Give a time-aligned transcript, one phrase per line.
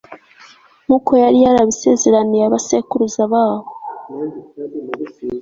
[0.85, 3.69] nk'uko yari yarabisezeraniye abasekuruza babo